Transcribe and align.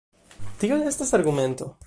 Tio 0.63 0.79
ne 0.81 0.89
estas 0.93 1.15
argumento. 1.19 1.73